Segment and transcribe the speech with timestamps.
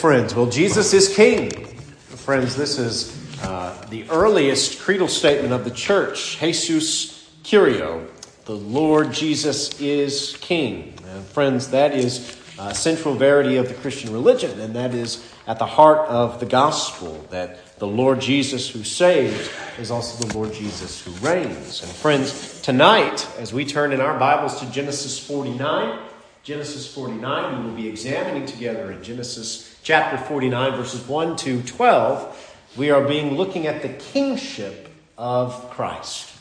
[0.00, 0.34] friends.
[0.34, 1.50] Well, Jesus is King.
[1.50, 8.08] Friends, this is uh, the earliest creedal statement of the church Jesus Kyrios,
[8.46, 10.94] The Lord Jesus is King.
[11.06, 15.58] And friends, that is a central verity of the Christian religion, and that is at
[15.58, 20.54] the heart of the gospel that the Lord Jesus who saves is also the Lord
[20.54, 21.82] Jesus who reigns.
[21.82, 26.06] And friends, tonight, as we turn in our Bibles to Genesis 49,
[26.42, 27.58] Genesis 49.
[27.58, 32.56] We will be examining together in Genesis chapter 49, verses 1 to 12.
[32.76, 36.32] We are being looking at the kingship of Christ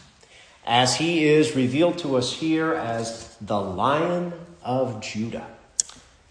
[0.66, 4.33] as he is revealed to us here as the Lion
[4.63, 5.47] of Judah.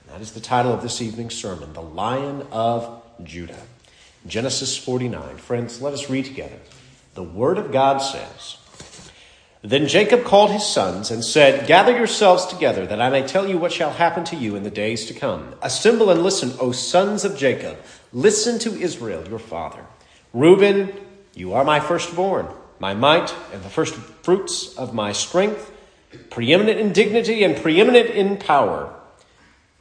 [0.03, 3.61] And that is the title of this evening's sermon, The Lion of Judah.
[4.27, 5.39] Genesis 49.
[5.39, 6.59] Friends, let us read together.
[7.15, 8.59] The Word of God says,
[9.71, 13.59] then Jacob called his sons and said, Gather yourselves together, that I may tell you
[13.59, 15.55] what shall happen to you in the days to come.
[15.63, 17.77] Assemble and listen, O sons of Jacob.
[18.13, 19.85] Listen to Israel, your father.
[20.33, 20.93] Reuben,
[21.35, 22.47] you are my firstborn,
[22.79, 25.73] my might, and the first fruits of my strength,
[26.31, 28.95] preeminent in dignity and preeminent in power.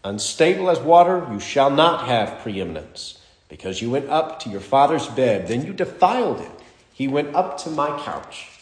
[0.04, 5.08] Unstable as water, you shall not have preeminence, because you went up to your father's
[5.08, 6.52] bed, then you defiled it.
[6.94, 8.57] He went up to my couch.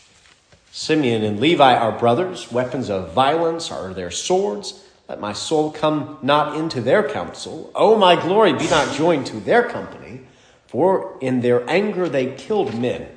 [0.77, 2.51] Simeon and Levi are brothers.
[2.51, 4.83] Weapons of violence are their swords.
[5.07, 7.71] Let my soul come not into their counsel.
[7.73, 10.23] O my glory, be not joined to their company.
[10.67, 13.07] For in their anger they killed men,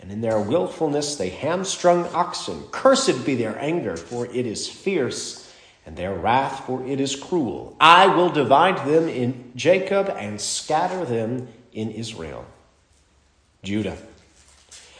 [0.00, 2.64] and in their wilfulness they hamstrung oxen.
[2.72, 5.54] Cursed be their anger, for it is fierce,
[5.86, 7.76] and their wrath, for it is cruel.
[7.78, 12.44] I will divide them in Jacob and scatter them in Israel.
[13.62, 13.98] Judah.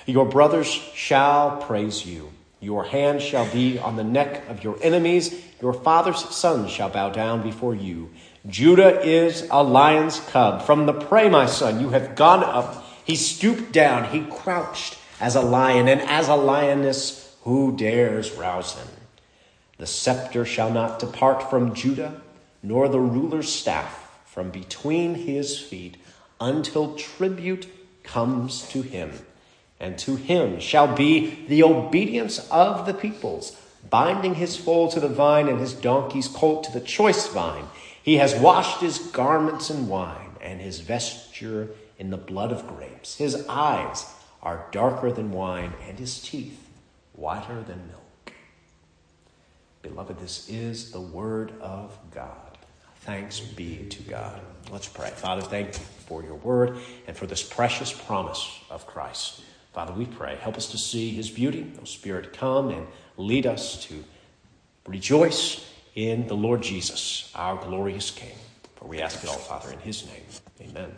[0.07, 2.31] Your brothers shall praise you.
[2.61, 5.43] Your hand shall be on the neck of your enemies.
[5.63, 8.11] Your father's sons shall bow down before you.
[8.47, 10.63] Judah is a lion's cub.
[10.63, 12.85] From the prey, my son, you have gone up.
[13.05, 14.11] He stooped down.
[14.11, 18.89] He crouched as a lion, and as a lioness, who dares rouse him?
[19.79, 22.21] The scepter shall not depart from Judah,
[22.63, 25.97] nor the ruler's staff from between his feet,
[26.41, 27.69] until tribute
[28.03, 29.13] comes to him
[29.85, 33.55] and to him shall be the obedience of the peoples,
[33.91, 37.67] binding his foal to the vine and his donkey's colt to the choice vine.
[38.03, 41.69] He has washed his garments in wine and his vesture
[41.99, 43.17] in the blood of grapes.
[43.17, 44.07] His eyes
[44.43, 46.67] are darker than wine and his teeth
[47.13, 48.33] whiter than milk.
[49.83, 52.57] Beloved, this is the word of God.
[53.01, 54.41] Thanks be to God.
[54.73, 55.11] Let's pray.
[55.11, 59.43] Father, thank you for your word and for this precious promise of Christ.
[59.75, 61.73] Father, we pray, help us to see his beauty.
[61.83, 62.87] O Spirit, come and
[63.17, 64.05] lead us to
[64.87, 68.37] rejoice in the Lord Jesus, our glorious King.
[68.77, 70.71] For we ask it all, Father, in his name.
[70.71, 70.93] Amen.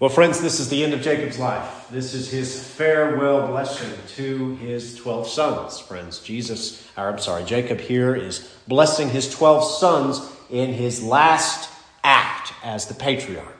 [0.00, 1.86] Well, friends, this is the end of Jacob's life.
[1.90, 5.78] This is his farewell blessing to his 12 sons.
[5.78, 11.70] Friends, Jesus, or I'm sorry, Jacob here is blessing his 12 sons in his last
[12.02, 13.55] act as the patriarch.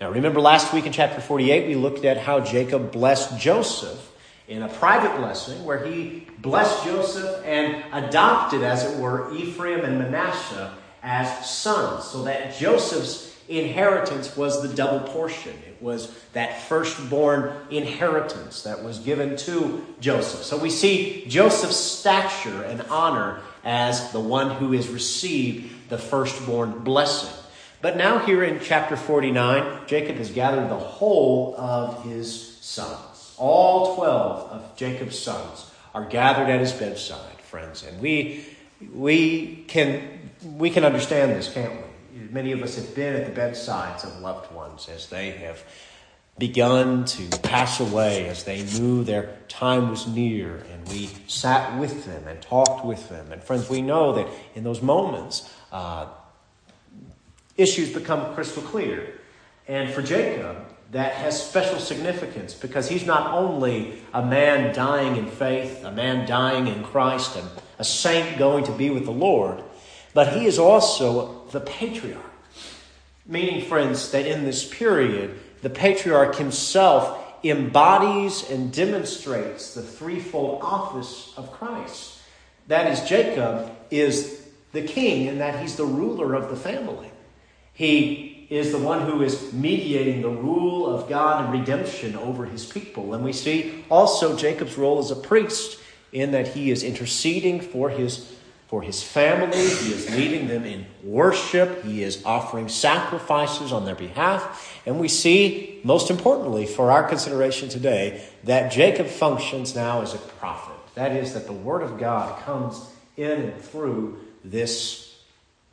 [0.00, 4.12] Now, remember last week in chapter 48, we looked at how Jacob blessed Joseph
[4.46, 9.98] in a private blessing where he blessed Joseph and adopted, as it were, Ephraim and
[9.98, 10.72] Manasseh
[11.02, 15.54] as sons, so that Joseph's inheritance was the double portion.
[15.66, 20.44] It was that firstborn inheritance that was given to Joseph.
[20.44, 26.84] So we see Joseph's stature and honor as the one who has received the firstborn
[26.84, 27.34] blessing.
[27.80, 33.34] But now, here in chapter 49, Jacob has gathered the whole of his sons.
[33.38, 37.84] All 12 of Jacob's sons are gathered at his bedside, friends.
[37.84, 38.44] And we,
[38.92, 42.28] we, can, we can understand this, can't we?
[42.30, 45.62] Many of us have been at the bedsides of loved ones as they have
[46.36, 52.04] begun to pass away, as they knew their time was near, and we sat with
[52.04, 53.32] them and talked with them.
[53.32, 56.06] And friends, we know that in those moments, uh,
[57.58, 59.12] issues become crystal clear.
[59.66, 60.56] And for Jacob,
[60.92, 66.26] that has special significance because he's not only a man dying in faith, a man
[66.26, 67.46] dying in Christ, and
[67.78, 69.62] a saint going to be with the Lord,
[70.14, 72.24] but he is also the patriarch.
[73.26, 81.34] Meaning, friends, that in this period, the patriarch himself embodies and demonstrates the threefold office
[81.36, 82.20] of Christ.
[82.68, 87.10] That is, Jacob is the king, and that he's the ruler of the family.
[87.78, 92.66] He is the one who is mediating the rule of God and redemption over his
[92.66, 93.14] people.
[93.14, 95.78] And we see also Jacob's role as a priest
[96.10, 98.34] in that he is interceding for his
[98.66, 99.56] for his family.
[99.56, 101.84] He is leading them in worship.
[101.84, 104.76] He is offering sacrifices on their behalf.
[104.84, 110.18] And we see, most importantly, for our consideration today, that Jacob functions now as a
[110.18, 110.74] prophet.
[110.96, 115.16] That is, that the Word of God comes in and through this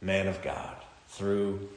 [0.01, 0.77] man of God,
[1.09, 1.67] through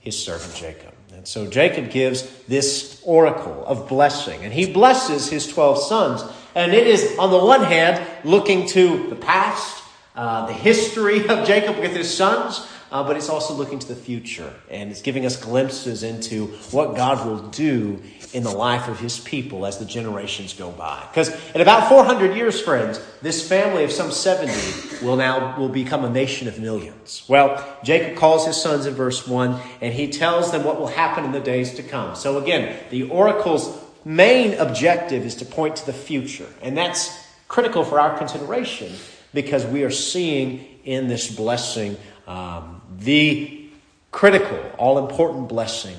[0.00, 0.94] his servant Jacob.
[1.12, 6.22] And so Jacob gives this oracle of blessing, and he blesses his 12 sons.
[6.54, 9.82] And it is, on the one hand, looking to the past,
[10.14, 13.94] uh, the history of Jacob with his sons, uh, but it's also looking to the
[13.94, 18.02] future and it's giving us glimpses into what God will do
[18.32, 21.04] in the life of his people as the generations go by.
[21.10, 26.04] Because in about 400 years, friends, this family of some 70 will now will become
[26.04, 27.24] a nation of millions.
[27.28, 31.24] Well, Jacob calls his sons in verse 1 and he tells them what will happen
[31.24, 32.14] in the days to come.
[32.16, 37.10] So again, the oracle's main objective is to point to the future, and that's
[37.48, 38.92] critical for our consideration
[39.34, 41.96] because we are seeing in this blessing
[42.26, 43.68] um, the
[44.10, 45.96] critical, all important blessing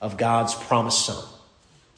[0.00, 1.24] of God's promised Son,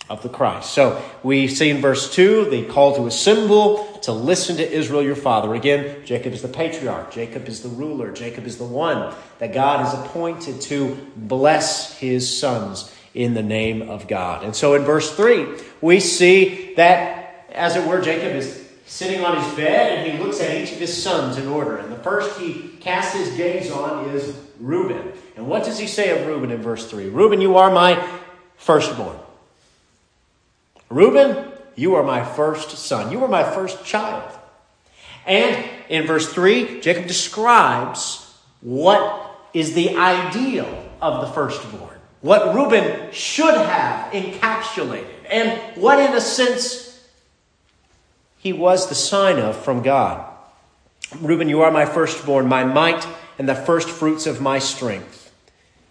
[0.08, 0.72] of the Christ.
[0.72, 5.16] So we see in verse 2 the call to assemble, to listen to Israel your
[5.16, 5.54] father.
[5.54, 9.84] Again, Jacob is the patriarch, Jacob is the ruler, Jacob is the one that God
[9.84, 14.44] has appointed to bless his sons in the name of God.
[14.44, 15.46] And so in verse 3,
[15.81, 20.41] we see that, as it were, Jacob is sitting on his bed and he looks
[20.41, 21.77] at each of his sons in order.
[21.77, 25.12] And the first he casts his gaze on is Reuben.
[25.37, 27.09] And what does he say of Reuben in verse 3?
[27.09, 28.03] Reuben, you are my
[28.56, 29.19] firstborn.
[30.88, 33.12] Reuben, you are my first son.
[33.12, 34.33] You are my first child.
[35.27, 41.99] And in verse 3, Jacob describes what is the ideal of the firstborn.
[42.21, 45.06] What Reuben should have encapsulated.
[45.29, 46.86] And what, in a sense,
[48.46, 50.25] he was the sign of from God.
[51.20, 53.04] Reuben, you are my firstborn, my might,
[53.40, 55.32] and the first fruits of my strength.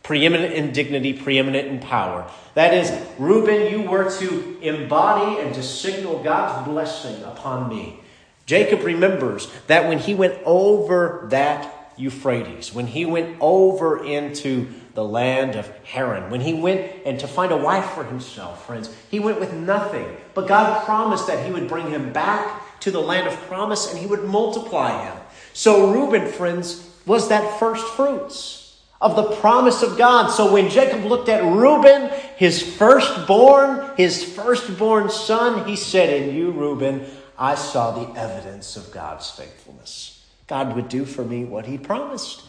[0.04, 2.31] Preeminent in dignity, preeminent in power.
[2.54, 8.00] That is, Reuben, you were to embody and to signal God's blessing upon me.
[8.46, 15.04] Jacob remembers that when he went over that Euphrates, when he went over into the
[15.04, 16.32] land of Haran.
[16.32, 20.08] When he went and to find a wife for himself, friends, he went with nothing.
[20.34, 24.00] But God promised that he would bring him back to the land of promise and
[24.00, 25.18] he would multiply him.
[25.54, 30.30] So Reuben, friends, was that first fruits of the promise of God.
[30.30, 36.52] So when Jacob looked at Reuben, his firstborn, his firstborn son, he said, In you,
[36.52, 37.06] Reuben,
[37.38, 40.15] I saw the evidence of God's faithfulness.
[40.48, 42.44] God would do for me what he promised.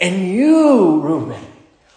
[0.00, 1.44] And you, Reuben,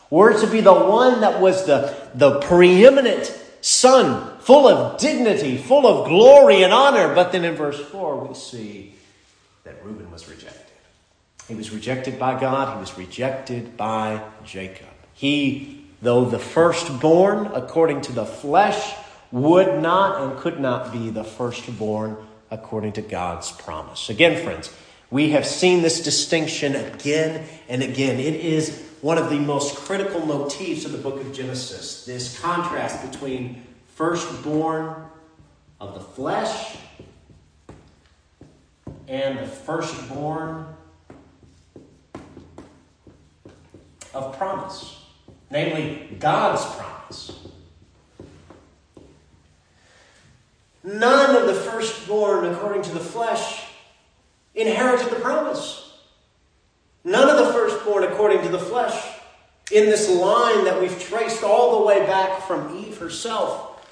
[0.09, 3.25] were to be the one that was the, the preeminent
[3.61, 7.13] son, full of dignity, full of glory and honor.
[7.15, 8.93] But then in verse 4, we see
[9.63, 10.61] that Reuben was rejected.
[11.47, 14.87] He was rejected by God, he was rejected by Jacob.
[15.13, 18.95] He, though the firstborn according to the flesh,
[19.31, 22.17] would not and could not be the firstborn
[22.51, 24.09] according to God's promise.
[24.09, 24.73] Again, friends,
[25.09, 28.19] we have seen this distinction again and again.
[28.19, 33.11] It is one of the most critical motifs of the book of Genesis this contrast
[33.11, 33.63] between
[33.93, 34.95] firstborn
[35.79, 36.77] of the flesh
[39.07, 40.65] and the firstborn
[44.13, 45.03] of promise,
[45.51, 47.44] namely God's promise.
[50.85, 53.65] None of the firstborn according to the flesh
[54.53, 55.97] inherited the promise.
[57.03, 59.17] None of the firstborn according to the flesh
[59.71, 63.83] in this line that we've traced all the way back from Eve herself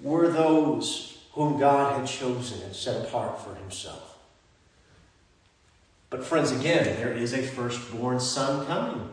[0.00, 4.16] were those whom God had chosen and set apart for himself.
[6.08, 9.10] But, friends, again, there is a firstborn son coming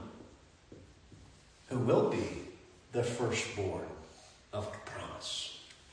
[1.68, 2.44] who will be
[2.94, 3.88] the firstborn
[4.54, 4.72] of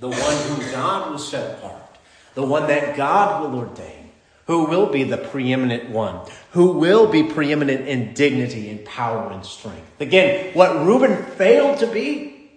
[0.01, 1.99] the one whom God will set apart,
[2.35, 4.09] the one that God will ordain
[4.49, 6.19] who will be the preeminent one,
[6.53, 10.01] who will be preeminent in dignity and power and strength.
[10.01, 12.51] Again, what Reuben failed to be,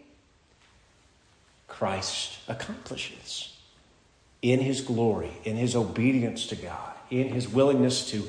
[1.67, 3.57] Christ accomplishes
[4.41, 8.25] in his glory, in his obedience to God, in his willingness to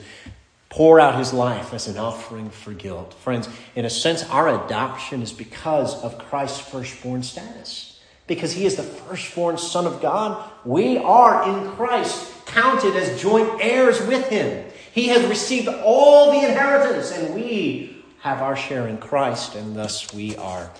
[0.69, 3.14] pour out his life as an offering for guilt.
[3.14, 7.92] Friends, in a sense, our adoption is because of Christ's firstborn status.
[8.26, 13.50] Because he is the firstborn Son of God, we are in Christ counted as joint
[13.61, 14.64] heirs with him.
[14.93, 20.12] He has received all the inheritance, and we have our share in Christ, and thus
[20.12, 20.71] we are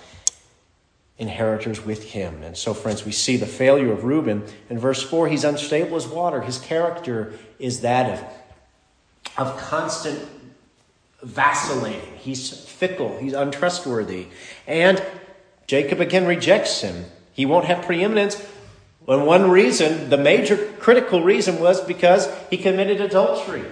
[1.17, 2.43] inheritors with him.
[2.43, 4.43] And so, friends, we see the failure of Reuben.
[4.69, 6.41] In verse 4, he's unstable as water.
[6.41, 8.25] His character is that of
[9.37, 10.27] of constant
[11.21, 12.17] vacillating.
[12.17, 14.27] He's fickle, he's untrustworthy.
[14.67, 15.03] And
[15.67, 17.05] Jacob again rejects him.
[17.33, 18.43] He won't have preeminence.
[19.07, 23.65] And one reason, the major critical reason, was because he committed adultery.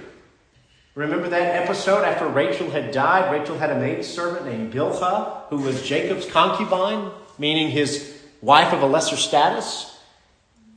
[0.93, 3.31] Remember that episode after Rachel had died?
[3.31, 8.85] Rachel had a maidservant named Bilhah, who was Jacob's concubine, meaning his wife of a
[8.85, 9.97] lesser status.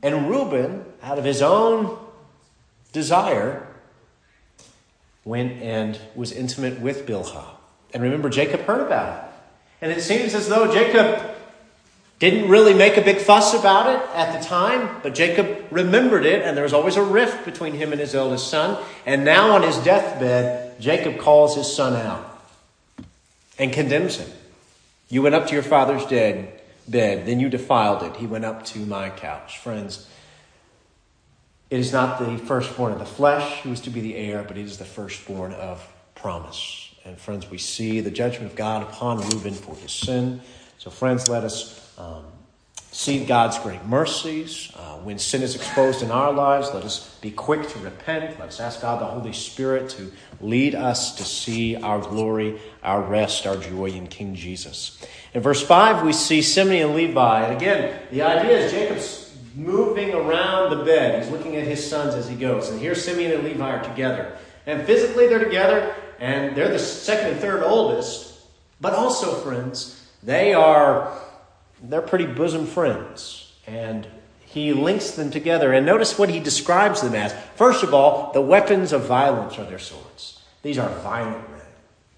[0.01, 1.97] And Reuben, out of his own
[2.93, 3.67] desire,
[5.25, 7.47] went and was intimate with Bilhah.
[7.93, 9.31] And remember, Jacob heard about it.
[9.81, 11.34] And it seems as though Jacob
[12.19, 16.43] didn't really make a big fuss about it at the time, but Jacob remembered it,
[16.43, 18.81] and there was always a rift between him and his eldest son.
[19.05, 22.41] And now on his deathbed, Jacob calls his son out
[23.59, 24.29] and condemns him.
[25.09, 28.15] You went up to your father's dead bed, then you defiled it.
[28.17, 29.57] He went up to my couch.
[29.59, 30.07] Friends,
[31.69, 34.57] it is not the firstborn of the flesh who is to be the heir, but
[34.57, 36.93] it is the firstborn of promise.
[37.03, 40.41] And friends, we see the judgment of God upon Reuben for his sin.
[40.77, 42.25] So, friends, let us um,
[42.91, 44.71] see God's great mercies.
[44.75, 48.39] Uh, when sin is exposed in our lives, let us be quick to repent.
[48.39, 53.01] Let us ask God, the Holy Spirit, to lead us to see our glory, our
[53.01, 55.01] rest, our joy in King Jesus.
[55.33, 57.45] In verse 5, we see Simeon and Levi.
[57.45, 61.21] And again, the idea is Jacob's moving around the bed.
[61.21, 62.69] He's looking at his sons as he goes.
[62.69, 64.37] And here Simeon and Levi are together.
[64.65, 68.39] And physically they're together, and they're the second and third oldest.
[68.79, 71.11] But also, friends, they are
[71.89, 73.53] they're pretty bosom friends.
[73.67, 74.07] And
[74.45, 75.73] he links them together.
[75.73, 77.33] And notice what he describes them as.
[77.55, 80.41] First of all, the weapons of violence are their swords.
[80.61, 81.61] These are violent men.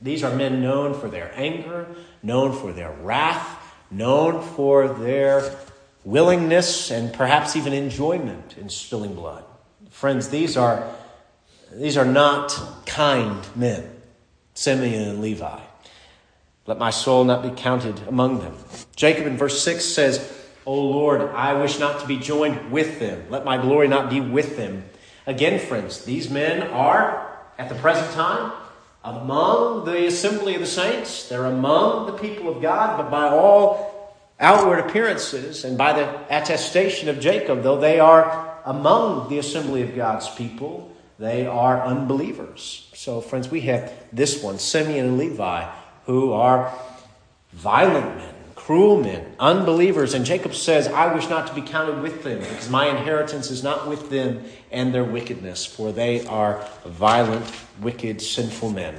[0.01, 1.87] These are men known for their anger,
[2.21, 5.57] known for their wrath, known for their
[6.03, 9.43] willingness and perhaps even enjoyment in spilling blood.
[9.89, 10.87] Friends, these are,
[11.73, 13.89] these are not kind men,
[14.53, 15.59] Simeon and Levi.
[16.67, 18.53] Let my soul not be counted among them.
[18.95, 20.33] Jacob in verse 6 says,
[20.65, 23.23] O Lord, I wish not to be joined with them.
[23.29, 24.83] Let my glory not be with them.
[25.25, 28.51] Again, friends, these men are, at the present time,
[29.01, 31.29] among the assembly of the saints.
[31.29, 37.07] They're among the people of God, but by all outward appearances and by the attestation
[37.07, 42.89] of Jacob, though they are among the assembly of God's people, they are unbelievers.
[42.93, 45.65] So, friends, we have this one, Simeon and Levi
[46.07, 46.73] who are
[47.51, 50.13] violent men, cruel men, unbelievers.
[50.13, 53.61] And Jacob says, I wish not to be counted with them, because my inheritance is
[53.61, 58.95] not with them and their wickedness, for they are violent, wicked, sinful men.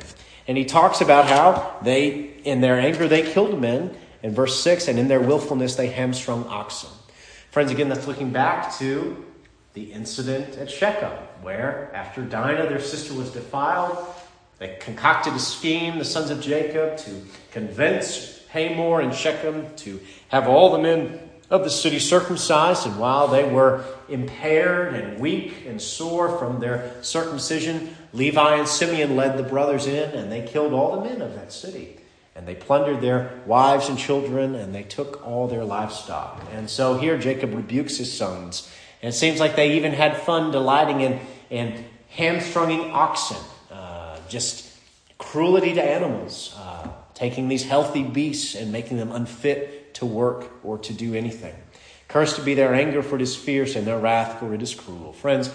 [0.46, 2.10] And he talks about how they,
[2.44, 6.46] in their anger, they killed men in verse 6, and in their willfulness, they hamstrung
[6.46, 6.90] oxen.
[7.50, 9.24] Friends, again, that's looking back to
[9.72, 13.96] the incident at Shechem, where after Dinah, their sister, was defiled,
[14.58, 17.22] they concocted a scheme, the sons of Jacob, to
[17.52, 22.86] convince Hamor and Shechem to have all the men of the city circumcised.
[22.86, 29.16] And while they were impaired and weak and sore from their circumcision, Levi and Simeon
[29.16, 32.00] led the brothers in, and they killed all the men of that city.
[32.34, 36.42] And they plundered their wives and children, and they took all their livestock.
[36.52, 38.70] And so here Jacob rebukes his sons.
[39.02, 43.36] And it seems like they even had fun delighting in, in hamstringing oxen
[44.28, 44.68] just
[45.18, 50.78] cruelty to animals, uh, taking these healthy beasts and making them unfit to work or
[50.78, 51.54] to do anything.
[52.06, 54.74] Cursed to be their anger, for it is fierce, and their wrath, for it is
[54.74, 55.12] cruel.
[55.12, 55.52] Friends,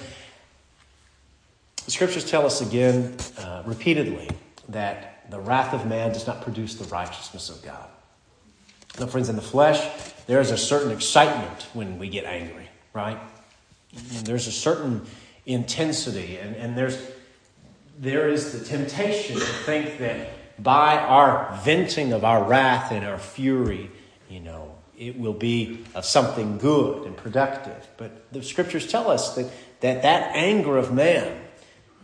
[1.86, 4.30] the scriptures tell us again, uh, repeatedly,
[4.70, 7.89] that the wrath of man does not produce the righteousness of God.
[9.00, 9.82] Now, friends, in the flesh,
[10.27, 13.18] there is a certain excitement when we get angry, right?
[14.24, 15.06] There's a certain
[15.46, 16.98] intensity, and, and there's
[18.00, 23.18] there is the temptation to think that by our venting of our wrath and our
[23.18, 23.92] fury,
[24.30, 27.88] you know, it will be something good and productive.
[27.98, 29.50] But the scriptures tell us that
[29.84, 31.42] that, that anger of man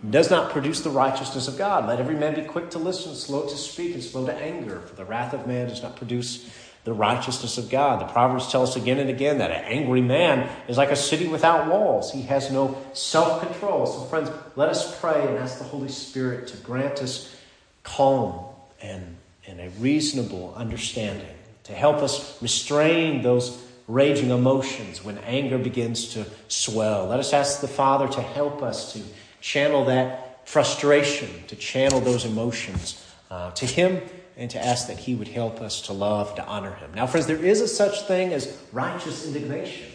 [0.09, 1.87] does not produce the righteousness of God.
[1.87, 4.95] Let every man be quick to listen, slow to speak, and slow to anger, for
[4.95, 6.49] the wrath of man does not produce
[6.83, 8.01] the righteousness of God.
[8.01, 11.27] The Proverbs tell us again and again that an angry man is like a city
[11.27, 12.11] without walls.
[12.11, 13.85] He has no self control.
[13.85, 17.35] So, friends, let us pray and ask the Holy Spirit to grant us
[17.83, 18.45] calm
[18.81, 19.17] and,
[19.47, 26.25] and a reasonable understanding, to help us restrain those raging emotions when anger begins to
[26.47, 27.07] swell.
[27.07, 29.01] Let us ask the Father to help us to
[29.41, 34.01] channel that frustration, to channel those emotions uh, to Him
[34.39, 36.91] and to ask that He would help us to love, to honor Him.
[36.95, 39.91] Now, friends, there is a such thing as righteous indignation.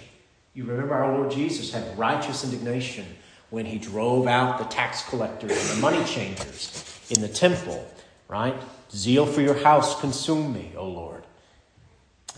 [0.53, 3.07] You remember our Lord Jesus had righteous indignation
[3.51, 7.85] when he drove out the tax collectors and the money changers in the temple,
[8.29, 8.55] right?
[8.93, 11.25] Zeal for your house consume me, O Lord.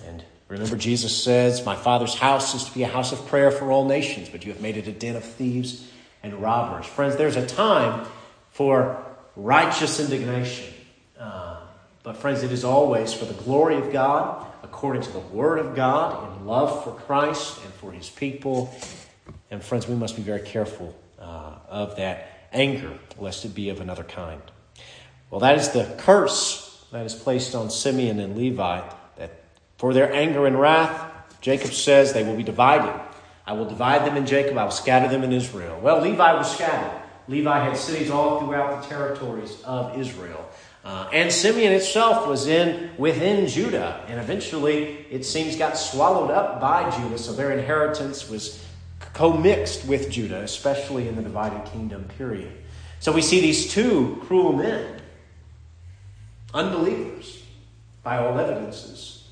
[0.07, 3.71] And remember, Jesus says, My Father's house is to be a house of prayer for
[3.71, 5.91] all nations, but you have made it a den of thieves
[6.23, 6.87] and robbers.
[6.87, 8.07] Friends, there's a time
[8.53, 9.03] for
[9.35, 10.73] righteous indignation.
[12.07, 15.75] But, friends, it is always for the glory of God, according to the Word of
[15.75, 18.73] God, in love for Christ and for His people.
[19.51, 23.81] And, friends, we must be very careful uh, of that anger, lest it be of
[23.81, 24.41] another kind.
[25.31, 29.41] Well, that is the curse that is placed on Simeon and Levi, that
[29.77, 32.95] for their anger and wrath, Jacob says they will be divided.
[33.45, 35.81] I will divide them in Jacob, I will scatter them in Israel.
[35.81, 37.03] Well, Levi was scattered.
[37.27, 40.49] Levi had cities all throughout the territories of Israel.
[40.87, 46.61] Uh, and Simeon itself was in within Judah, and eventually it seems got swallowed up
[46.61, 48.65] by Judah, so their inheritance was
[49.13, 52.53] co-mixed with Judah, especially in the divided kingdom period.
[53.01, 55.03] So we see these two cruel men,
[56.55, 57.43] unbelievers
[58.05, 59.29] by all evidences,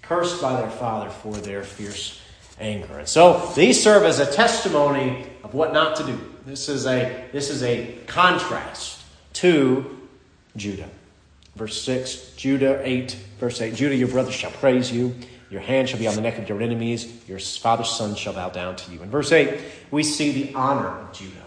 [0.00, 2.18] cursed by their father for their fierce
[2.58, 3.00] anger.
[3.00, 6.18] And so these serve as a testimony of what not to do.
[6.46, 9.02] This is a, this is a contrast
[9.34, 10.00] to
[10.56, 10.88] Judah.
[11.56, 15.14] Verse 6, Judah 8, verse 8 Judah, your brother shall praise you.
[15.50, 17.22] Your hand shall be on the neck of your enemies.
[17.28, 19.02] Your father's son shall bow down to you.
[19.02, 21.46] In verse 8, we see the honor of Judah.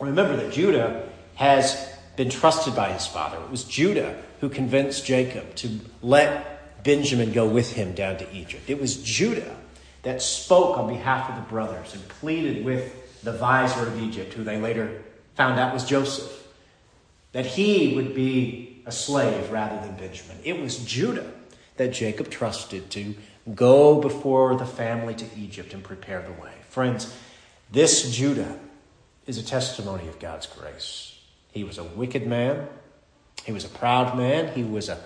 [0.00, 3.36] Remember that Judah has been trusted by his father.
[3.36, 8.70] It was Judah who convinced Jacob to let Benjamin go with him down to Egypt.
[8.70, 9.54] It was Judah
[10.02, 14.44] that spoke on behalf of the brothers and pleaded with the vizier of Egypt, who
[14.44, 15.02] they later
[15.34, 16.47] found out was Joseph,
[17.38, 20.36] that he would be a slave rather than Benjamin.
[20.42, 21.30] It was Judah
[21.76, 23.14] that Jacob trusted to
[23.54, 26.50] go before the family to Egypt and prepare the way.
[26.68, 27.16] Friends,
[27.70, 28.58] this Judah
[29.28, 31.16] is a testimony of God's grace.
[31.52, 32.66] He was a wicked man.
[33.44, 34.52] He was a proud man.
[34.52, 34.98] He was a,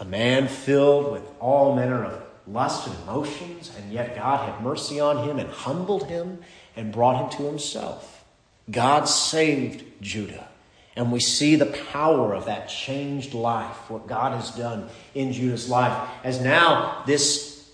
[0.00, 4.98] a man filled with all manner of lust and emotions, and yet God had mercy
[4.98, 6.40] on him and humbled him
[6.74, 8.24] and brought him to himself.
[8.68, 10.48] God saved Judah.
[10.96, 15.68] And we see the power of that changed life, what God has done in Judah's
[15.68, 17.70] life, as now this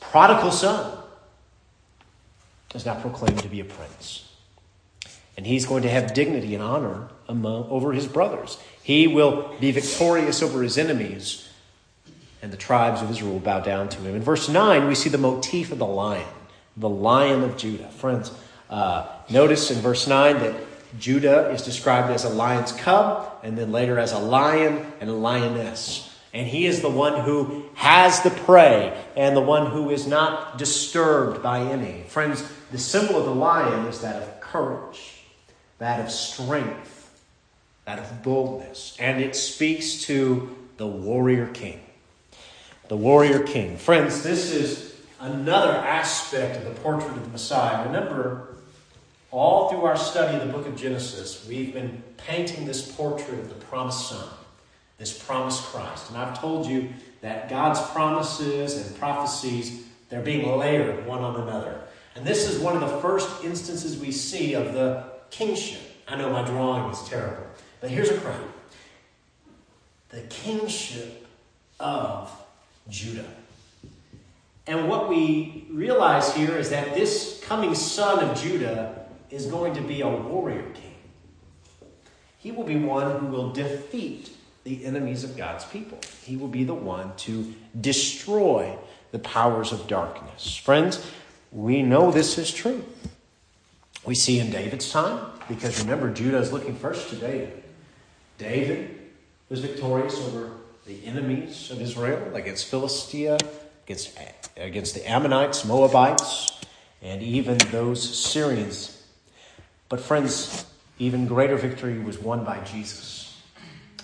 [0.00, 0.98] prodigal son
[2.74, 4.28] is now proclaimed to be a prince.
[5.36, 8.58] And he's going to have dignity and honor among, over his brothers.
[8.82, 11.48] He will be victorious over his enemies,
[12.42, 14.14] and the tribes of Israel will bow down to him.
[14.14, 16.26] In verse 9, we see the motif of the lion,
[16.76, 17.88] the lion of Judah.
[17.88, 18.30] Friends,
[18.68, 20.63] uh, notice in verse 9 that
[20.98, 25.14] Judah is described as a lion's cub, and then later as a lion and a
[25.14, 26.10] lioness.
[26.32, 30.58] And he is the one who has the prey and the one who is not
[30.58, 32.02] disturbed by any.
[32.08, 35.22] Friends, the symbol of the lion is that of courage,
[35.78, 37.22] that of strength,
[37.84, 38.96] that of boldness.
[38.98, 41.80] And it speaks to the warrior king.
[42.88, 43.76] The warrior king.
[43.76, 47.86] Friends, this is another aspect of the portrait of the Messiah.
[47.86, 48.53] Remember,
[49.34, 53.48] all through our study of the book of Genesis, we've been painting this portrait of
[53.48, 54.28] the promised Son,
[54.96, 56.08] this promised Christ.
[56.08, 61.80] And I've told you that God's promises and prophecies, they're being layered one on another.
[62.14, 65.80] And this is one of the first instances we see of the kingship.
[66.06, 67.44] I know my drawing is terrible,
[67.80, 68.52] but here's a crown
[70.10, 71.26] the kingship
[71.80, 72.30] of
[72.88, 73.26] Judah.
[74.68, 79.80] And what we realize here is that this coming son of Judah is going to
[79.80, 80.94] be a warrior king.
[82.38, 84.30] He will be one who will defeat
[84.64, 85.98] the enemies of God's people.
[86.24, 88.76] He will be the one to destroy
[89.12, 90.56] the powers of darkness.
[90.56, 91.04] Friends,
[91.52, 92.84] we know this is true.
[94.04, 97.62] We see in David's time, because remember, Judah is looking first to David.
[98.36, 98.90] David
[99.48, 100.50] was victorious over
[100.84, 103.38] the enemies of Israel against Philistia,
[103.86, 104.18] against,
[104.56, 106.60] against the Ammonites, Moabites,
[107.00, 108.93] and even those Syrians
[109.88, 110.66] but, friends,
[110.98, 113.40] even greater victory was won by Jesus.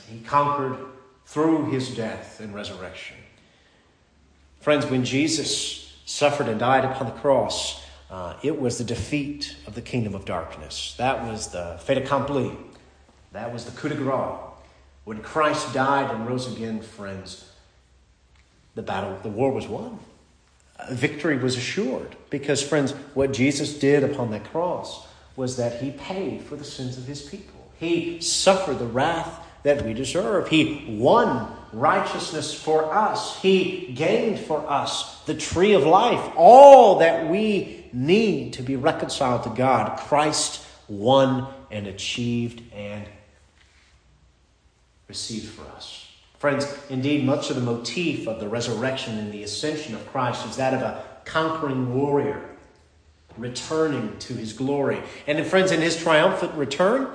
[0.08, 0.76] He conquered
[1.24, 3.16] through his death and resurrection.
[4.60, 9.74] Friends, when Jesus suffered and died upon the cross, uh, it was the defeat of
[9.74, 10.94] the kingdom of darkness.
[10.98, 12.56] That was the fait accompli.
[13.32, 14.38] That was the coup de grace.
[15.04, 17.50] When Christ died and rose again, friends,
[18.74, 20.00] the battle, the war was won.
[20.90, 26.42] Victory was assured because, friends, what Jesus did upon that cross was that he paid
[26.42, 27.70] for the sins of his people.
[27.78, 30.48] He suffered the wrath that we deserve.
[30.48, 33.40] He won righteousness for us.
[33.40, 39.44] He gained for us the tree of life, all that we need to be reconciled
[39.44, 43.04] to God, Christ won and achieved and
[45.08, 46.06] received for us.
[46.38, 50.56] Friends, indeed, much of the motif of the resurrection and the ascension of Christ is
[50.56, 52.49] that of a conquering warrior
[53.36, 55.00] returning to his glory.
[55.26, 57.08] And friends, in his triumphant return,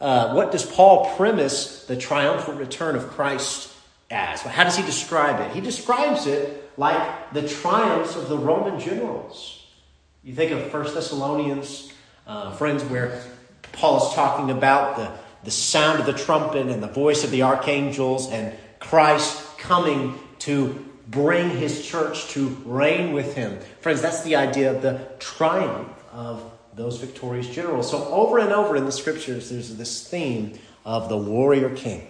[0.00, 3.72] uh, what does Paul premise the triumphant return of Christ
[4.10, 4.40] as?
[4.42, 5.54] How does he describe it?
[5.54, 9.66] He describes it like the triumphs of the Roman generals.
[10.24, 11.92] You think of 1 Thessalonians,
[12.26, 13.22] uh, friends, where
[13.72, 15.10] Paul is talking about the,
[15.44, 20.84] the sound of the trumpet and the voice of the archangels and Christ coming to
[21.12, 23.58] bring his church to reign with him.
[23.80, 26.42] Friends, that's the idea of the triumph of
[26.74, 27.90] those victorious generals.
[27.90, 32.06] So, over and over in the scriptures, there's this theme of the warrior king.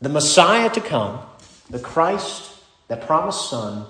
[0.00, 1.20] The Messiah to come,
[1.70, 2.52] the Christ,
[2.86, 3.86] the promised Son,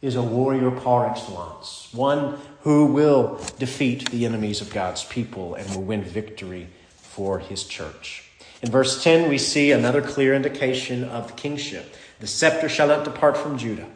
[0.00, 5.68] is a warrior par excellence, one who will defeat the enemies of God's people and
[5.74, 8.30] will win victory for his church.
[8.62, 11.94] In verse 10, we see another clear indication of kingship.
[12.20, 13.86] The scepter shall not depart from Judah.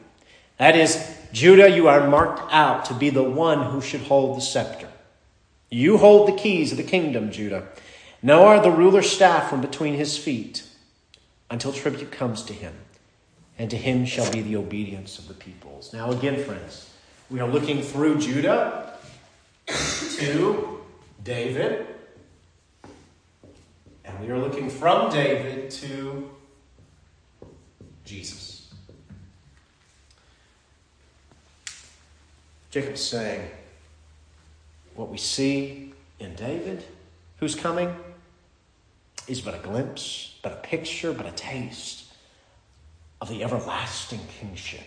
[0.59, 4.41] That is, Judah, you are marked out to be the one who should hold the
[4.41, 4.89] scepter.
[5.71, 7.69] You hold the keys of the kingdom, Judah.
[8.23, 10.65] Nor are the ruler's staff from between his feet
[11.51, 12.75] until tribute comes to him,
[13.59, 15.93] and to him shall be the obedience of the peoples.
[15.93, 16.91] Now, again, friends,
[17.31, 18.99] we are looking through Judah
[19.67, 20.81] to
[21.23, 21.87] David,
[24.05, 26.31] and we are looking from David to
[28.09, 28.71] Jesus.
[32.71, 33.51] Jacob is saying,
[34.95, 36.85] what we see in David,
[37.37, 37.95] who's coming,
[39.27, 42.07] is but a glimpse, but a picture, but a taste
[43.21, 44.85] of the everlasting kingship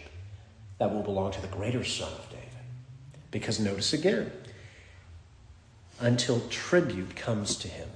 [0.80, 2.48] that will belong to the greater Son of David.
[3.30, 4.32] Because notice again,
[6.00, 7.88] until tribute comes to him.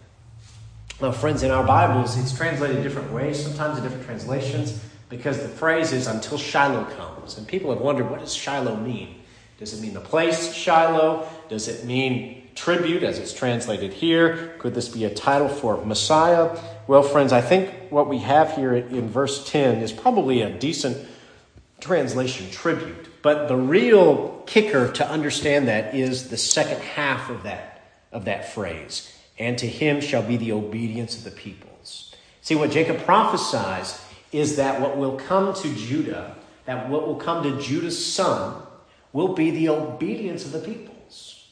[1.01, 5.47] Now, friends, in our Bibles, it's translated different ways, sometimes in different translations, because the
[5.47, 7.37] phrase is until Shiloh comes.
[7.37, 9.21] And people have wondered, what does Shiloh mean?
[9.57, 11.27] Does it mean the place Shiloh?
[11.49, 14.55] Does it mean tribute, as it's translated here?
[14.59, 16.57] Could this be a title for Messiah?
[16.87, 20.97] Well, friends, I think what we have here in verse 10 is probably a decent
[21.79, 23.21] translation, tribute.
[23.21, 28.53] But the real kicker to understand that is the second half of that, of that
[28.53, 32.13] phrase and to him shall be the obedience of the peoples.
[32.41, 33.99] See, what Jacob prophesies
[34.37, 38.61] is that what will come to Judah, that what will come to Judah's son,
[39.13, 41.47] will be the obedience of the peoples.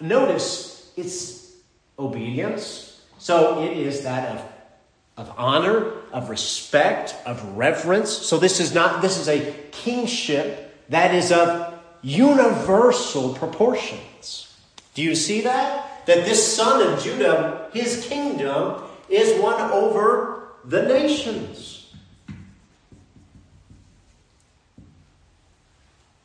[0.00, 1.54] Notice it's
[1.98, 8.10] obedience, so it is that of, of honor, of respect, of reverence.
[8.10, 14.52] So this is not, this is a kingship that is of universal proportions.
[14.94, 15.94] Do you see that?
[16.06, 21.83] that this son of Judah, his kingdom, is one over the nations.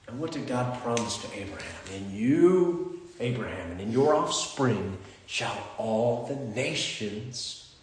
[0.10, 1.76] And what did God promise to Abraham?
[1.96, 7.76] In you, Abraham, and in your offspring shall all the nations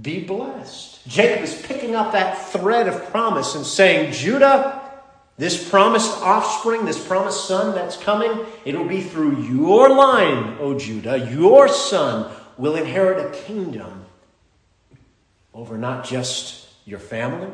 [0.00, 1.04] be blessed.
[1.08, 4.82] Jacob is picking up that thread of promise and saying, Judah,
[5.36, 11.28] this promised offspring, this promised son that's coming, it'll be through your line, O Judah.
[11.28, 14.04] Your son will inherit a kingdom
[15.52, 17.50] over not just your family,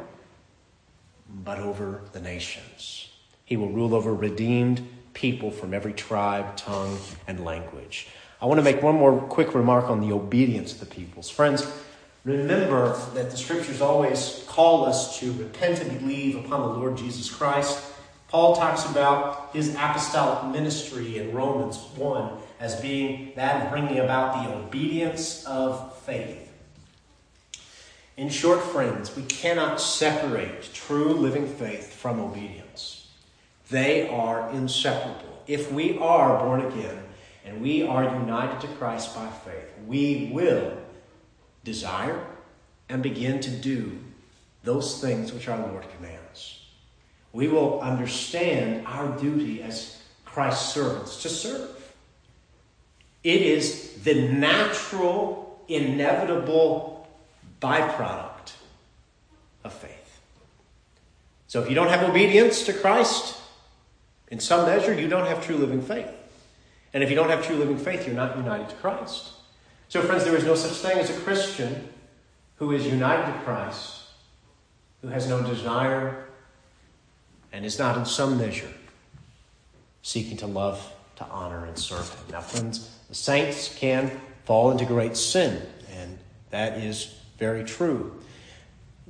[1.42, 3.09] but over the nations.
[3.50, 8.06] He will rule over redeemed people from every tribe, tongue, and language.
[8.40, 11.28] I want to make one more quick remark on the obedience of the peoples.
[11.28, 11.66] Friends,
[12.22, 17.30] Remember that the scriptures always call us to repent and believe upon the Lord Jesus
[17.30, 17.82] Christ.
[18.28, 24.44] Paul talks about his apostolic ministry in Romans 1 as being that of bringing about
[24.44, 26.52] the obedience of faith.
[28.18, 32.59] In short, friends, we cannot separate true living faith from obedience.
[33.70, 35.42] They are inseparable.
[35.46, 37.04] If we are born again
[37.44, 40.76] and we are united to Christ by faith, we will
[41.64, 42.26] desire
[42.88, 43.98] and begin to do
[44.64, 46.66] those things which our Lord commands.
[47.32, 51.70] We will understand our duty as Christ's servants to serve.
[53.22, 57.08] It is the natural, inevitable
[57.60, 58.52] byproduct
[59.62, 60.20] of faith.
[61.46, 63.39] So if you don't have obedience to Christ,
[64.30, 66.08] in some measure, you don't have true living faith.
[66.92, 69.32] And if you don't have true living faith, you're not united to Christ.
[69.88, 71.88] So, friends, there is no such thing as a Christian
[72.56, 74.02] who is united to Christ,
[75.02, 76.26] who has no desire,
[77.52, 78.70] and is not in some measure
[80.02, 82.24] seeking to love, to honor and serve him.
[82.32, 84.10] Now, friends, the saints can
[84.44, 85.60] fall into great sin,
[85.92, 86.18] and
[86.50, 88.14] that is very true.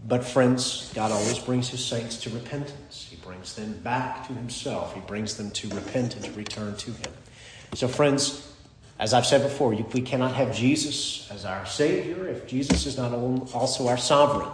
[0.06, 3.09] But, friends, God always brings his saints to repentance.
[3.30, 4.92] Brings them back to himself.
[4.92, 7.12] He brings them to repent and to return to him.
[7.74, 8.52] So, friends,
[8.98, 13.12] as I've said before, we cannot have Jesus as our Savior if Jesus is not
[13.14, 14.50] also our sovereign.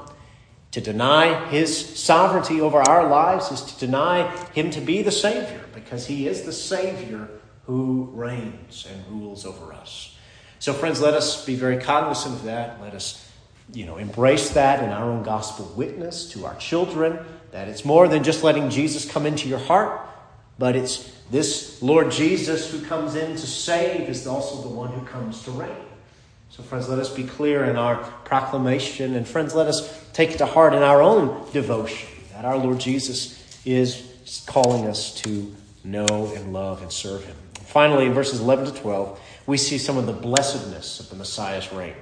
[0.73, 5.65] To deny his sovereignty over our lives is to deny him to be the Savior
[5.75, 7.31] because he is the Savior
[7.65, 10.15] who reigns and rules over us.
[10.59, 12.79] So, friends, let us be very cognizant of that.
[12.83, 13.27] Let us
[13.73, 17.19] you know, embrace that in our own gospel witness to our children,
[17.57, 20.07] that it's more than just letting Jesus come into your heart,
[20.59, 25.07] but it's this Lord Jesus who comes in to save is also the one who
[25.07, 25.71] comes to reign.
[26.51, 30.39] So, friends, let us be clear in our proclamation, and friends, let us take it
[30.39, 36.31] to heart in our own devotion that our Lord Jesus is calling us to know
[36.37, 37.37] and love and serve Him.
[37.55, 41.73] Finally, in verses 11 to 12, we see some of the blessedness of the Messiah's
[41.73, 41.95] reign.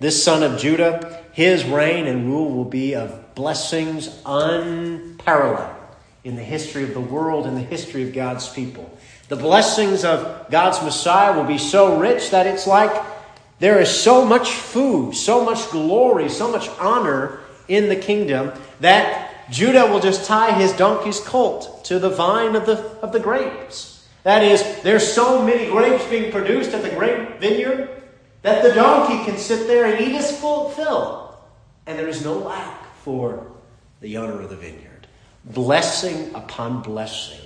[0.00, 5.76] This son of Judah, his reign and rule will be of blessings unparalleled
[6.24, 8.90] in the history of the world and the history of God's people.
[9.28, 13.04] The blessings of God's Messiah will be so rich that it's like
[13.58, 19.50] there is so much food, so much glory, so much honor in the kingdom that
[19.50, 24.08] Judah will just tie his donkey's colt to the vine of the, of the grapes.
[24.22, 27.90] That is, there's so many grapes being produced at the grape vineyard
[28.40, 31.25] that the donkey can sit there and eat his full fill,
[31.86, 33.46] and there is no lack for
[34.00, 35.06] the owner of the vineyard.
[35.44, 37.40] Blessing upon blessing,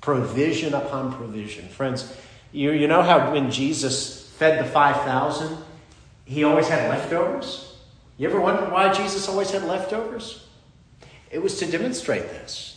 [0.00, 1.68] provision upon provision.
[1.68, 2.14] Friends,
[2.52, 5.58] you, you know how when Jesus fed the 5,000,
[6.24, 7.76] he always had leftovers?
[8.16, 10.46] You ever wonder why Jesus always had leftovers?
[11.30, 12.72] It was to demonstrate this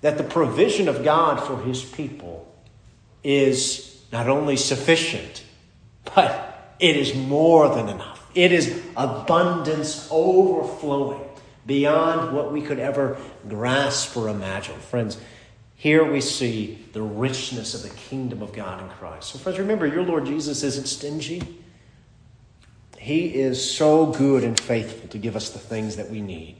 [0.00, 2.46] that the provision of God for his people
[3.22, 5.42] is not only sufficient,
[6.14, 8.23] but it is more than enough.
[8.34, 11.20] It is abundance overflowing
[11.66, 13.16] beyond what we could ever
[13.48, 14.78] grasp or imagine.
[14.80, 15.18] Friends,
[15.76, 19.30] here we see the richness of the kingdom of God in Christ.
[19.30, 21.42] So, friends, remember, your Lord Jesus isn't stingy.
[22.98, 26.56] He is so good and faithful to give us the things that we need.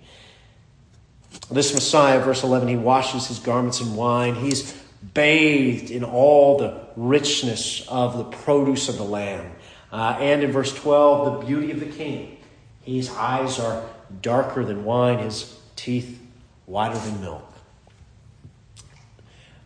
[1.51, 4.35] This Messiah, verse 11, he washes his garments in wine.
[4.35, 4.73] He's
[5.15, 9.54] bathed in all the richness of the produce of the land.
[9.95, 12.37] Uh, and in verse 12, the beauty of the king.
[12.83, 13.89] His eyes are
[14.21, 16.21] darker than wine, his teeth
[16.67, 17.49] whiter than milk.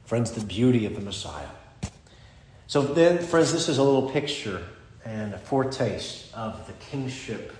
[0.05, 1.49] Friends, the beauty of the Messiah.
[2.67, 4.63] So then, friends, this is a little picture
[5.03, 7.55] and a foretaste of the kingship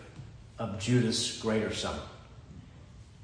[0.59, 1.99] of Judah's greater son,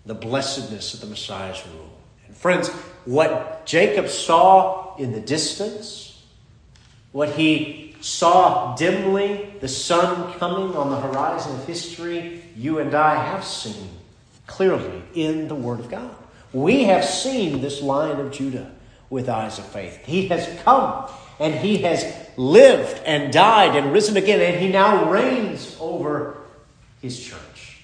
[0.06, 1.98] the blessedness of the Messiah's rule.
[2.26, 2.70] And friends,
[3.04, 6.22] what Jacob saw in the distance,
[7.12, 13.14] what he saw dimly the sun coming on the horizon of history, you and I
[13.14, 13.88] have seen
[14.46, 16.14] clearly in the Word of God.
[16.52, 18.70] We have seen this lion of Judah
[19.08, 20.04] with eyes of faith.
[20.04, 21.08] He has come
[21.40, 22.04] and he has
[22.36, 26.36] lived and died and risen again, and he now reigns over
[27.00, 27.78] his church.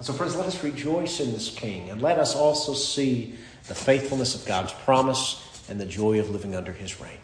[0.00, 3.36] so, friends, let us rejoice in this king and let us also see
[3.68, 7.18] the faithfulness of God's promise and the joy of living under his reign.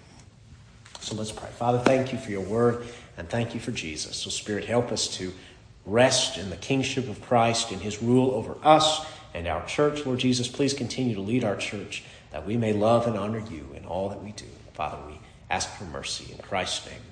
[1.01, 1.49] So let's pray.
[1.51, 2.87] Father, thank you for your word
[3.17, 4.17] and thank you for Jesus.
[4.17, 5.33] So, Spirit, help us to
[5.87, 10.05] rest in the kingship of Christ, in his rule over us and our church.
[10.05, 13.67] Lord Jesus, please continue to lead our church that we may love and honor you
[13.75, 14.47] in all that we do.
[14.75, 16.33] Father, we ask for mercy.
[16.33, 17.10] In Christ's name.